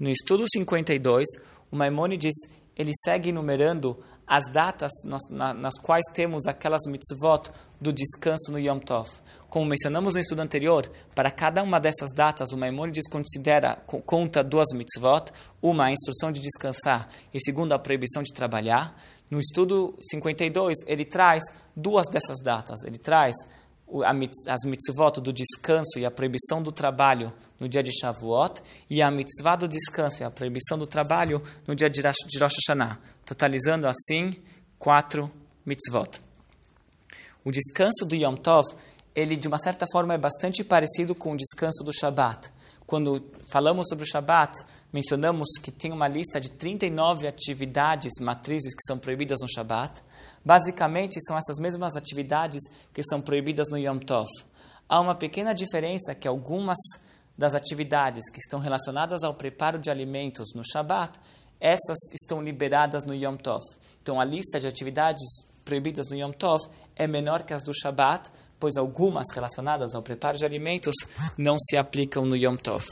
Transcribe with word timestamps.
No 0.00 0.08
estudo 0.08 0.44
52, 0.50 1.26
o 1.70 1.76
Maimônides 1.76 2.32
ele 2.74 2.90
segue 3.04 3.28
enumerando 3.28 4.02
as 4.26 4.50
datas 4.50 4.90
nas, 5.04 5.20
nas 5.28 5.74
quais 5.78 6.06
temos 6.14 6.46
aquelas 6.46 6.80
mitzvot 6.86 7.50
do 7.78 7.92
descanso 7.92 8.50
no 8.50 8.58
Yom 8.58 8.78
Tov. 8.78 9.10
Como 9.50 9.66
mencionamos 9.66 10.14
no 10.14 10.20
estudo 10.20 10.40
anterior, 10.40 10.90
para 11.14 11.30
cada 11.30 11.62
uma 11.62 11.78
dessas 11.78 12.14
datas, 12.14 12.50
o 12.52 12.56
Maimônides 12.56 13.10
considera, 13.10 13.76
conta 14.06 14.42
duas 14.42 14.68
mitzvot, 14.72 15.30
uma 15.60 15.84
a 15.84 15.92
instrução 15.92 16.32
de 16.32 16.40
descansar 16.40 17.06
e 17.34 17.38
segunda 17.38 17.74
a 17.74 17.78
proibição 17.78 18.22
de 18.22 18.32
trabalhar. 18.32 18.98
No 19.30 19.38
estudo 19.38 19.94
52, 20.00 20.78
ele 20.86 21.04
traz 21.04 21.42
duas 21.76 22.06
dessas 22.08 22.38
datas. 22.42 22.84
Ele 22.84 22.96
traz 22.96 23.36
as 24.46 24.60
mitzvot 24.64 25.20
do 25.20 25.32
descanso 25.32 25.98
e 25.98 26.06
a 26.06 26.10
proibição 26.10 26.62
do 26.62 26.72
trabalho 26.72 27.32
no 27.58 27.68
dia 27.68 27.82
de 27.82 27.90
Shavuot 27.92 28.62
e 28.88 29.02
a 29.02 29.10
mitzvah 29.10 29.56
do 29.56 29.68
descanso 29.68 30.22
e 30.22 30.24
a 30.24 30.30
proibição 30.30 30.78
do 30.78 30.86
trabalho 30.86 31.42
no 31.66 31.74
dia 31.74 31.90
de 31.90 32.00
Rosh 32.00 32.56
Hashanah, 32.66 32.98
totalizando 33.24 33.86
assim 33.86 34.36
quatro 34.78 35.30
mitzvot. 35.64 36.20
O 37.44 37.50
descanso 37.50 38.04
do 38.06 38.14
Yom 38.14 38.36
Tov, 38.36 38.66
ele 39.14 39.36
de 39.36 39.48
uma 39.48 39.58
certa 39.58 39.86
forma 39.90 40.14
é 40.14 40.18
bastante 40.18 40.62
parecido 40.62 41.14
com 41.14 41.32
o 41.32 41.36
descanso 41.36 41.82
do 41.84 41.92
Shabat. 41.92 42.50
Quando 42.86 43.24
falamos 43.52 43.86
sobre 43.88 44.04
o 44.04 44.06
Shabat, 44.06 44.64
mencionamos 44.92 45.48
que 45.62 45.70
tem 45.70 45.92
uma 45.92 46.08
lista 46.08 46.40
de 46.40 46.50
39 46.50 47.28
atividades 47.28 48.12
matrizes 48.20 48.74
que 48.74 48.82
são 48.86 48.98
proibidas 48.98 49.38
no 49.40 49.48
Shabat. 49.48 50.02
Basicamente, 50.44 51.20
são 51.20 51.38
essas 51.38 51.58
mesmas 51.58 51.94
atividades 51.94 52.62
que 52.92 53.02
são 53.02 53.20
proibidas 53.20 53.68
no 53.70 53.78
Yom 53.78 53.98
Tov. 53.98 54.28
Há 54.88 54.98
uma 55.00 55.14
pequena 55.14 55.54
diferença 55.54 56.14
que 56.14 56.26
algumas 56.26 56.78
das 57.38 57.54
atividades 57.54 58.28
que 58.30 58.38
estão 58.38 58.58
relacionadas 58.58 59.22
ao 59.22 59.34
preparo 59.34 59.78
de 59.78 59.88
alimentos 59.88 60.48
no 60.54 60.62
Shabat, 60.64 61.18
essas 61.60 61.96
estão 62.12 62.42
liberadas 62.42 63.04
no 63.04 63.14
Yom 63.14 63.36
Tov. 63.36 63.62
Então, 64.02 64.20
a 64.20 64.24
lista 64.24 64.58
de 64.58 64.66
atividades 64.66 65.26
proibidas 65.64 66.08
no 66.10 66.16
Yom 66.16 66.32
Tov 66.32 66.60
é 66.96 67.06
menor 67.06 67.44
que 67.44 67.54
as 67.54 67.62
do 67.62 67.72
Shabat, 67.72 68.30
pois 68.60 68.76
algumas 68.76 69.26
relacionadas 69.34 69.94
ao 69.94 70.02
preparo 70.02 70.38
de 70.38 70.44
alimentos 70.44 70.94
não 71.36 71.58
se 71.58 71.76
aplicam 71.76 72.24
no 72.26 72.36
Yom 72.36 72.56
Tov. 72.56 72.84